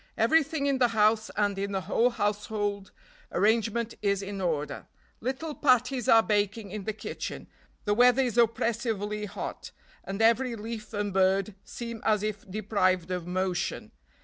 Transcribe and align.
Everything 0.17 0.65
in 0.65 0.79
the 0.79 0.87
house 0.97 1.29
and 1.37 1.59
in 1.59 1.73
the 1.73 1.81
whole 1.81 2.09
household 2.09 2.89
arrangement 3.31 3.93
is 4.01 4.23
in 4.23 4.41
order. 4.41 4.87
Little 5.19 5.53
patties 5.53 6.09
are 6.09 6.23
baking 6.23 6.71
in 6.71 6.85
the 6.85 6.91
kitchen, 6.93 7.45
the 7.85 7.93
weather 7.93 8.23
is 8.23 8.35
oppressively 8.35 9.25
hot, 9.25 9.69
and 10.03 10.19
every 10.19 10.55
leaf 10.55 10.91
and 10.91 11.13
bird 11.13 11.53
seem 11.63 12.01
as 12.03 12.23
if 12.23 12.49
deprived 12.49 13.11
of 13.11 13.27
motion. 13.27 13.91